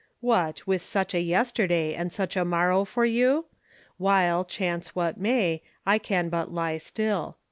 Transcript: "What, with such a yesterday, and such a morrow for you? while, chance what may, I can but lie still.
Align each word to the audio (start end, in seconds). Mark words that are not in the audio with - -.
"What, 0.19 0.65
with 0.65 0.81
such 0.81 1.13
a 1.13 1.19
yesterday, 1.21 1.93
and 1.93 2.11
such 2.11 2.35
a 2.35 2.43
morrow 2.43 2.85
for 2.85 3.05
you? 3.05 3.45
while, 3.97 4.43
chance 4.43 4.95
what 4.95 5.19
may, 5.19 5.61
I 5.85 5.99
can 5.99 6.29
but 6.29 6.51
lie 6.51 6.77
still. 6.77 7.37